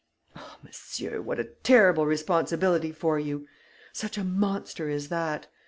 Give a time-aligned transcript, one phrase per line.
[0.35, 3.47] Ah, monsieur, what a terrible responsibility for you!
[3.93, 5.45] Such a monster as that!